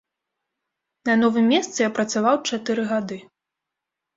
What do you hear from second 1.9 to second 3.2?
працаваў чатыры гады.